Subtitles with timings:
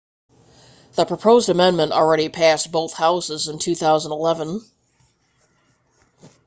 [0.95, 4.61] the proposed amendment already passed both houses in 2011